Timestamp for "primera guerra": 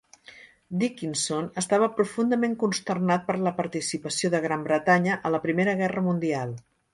5.45-6.05